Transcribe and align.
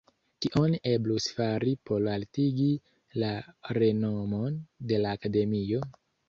Kion 0.43 0.75
eblus 0.91 1.27
fari 1.39 1.73
por 1.89 2.07
altigi 2.13 2.69
la 3.25 3.29
renomon 3.79 4.59
de 4.93 5.03
la 5.05 5.13
Akademio? 5.21 5.85